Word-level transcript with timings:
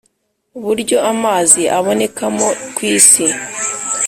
Uburyo 0.57 0.97
amazi 1.11 1.61
abonekamo 1.77 2.47
kw 2.75 2.79
isi 2.95 3.25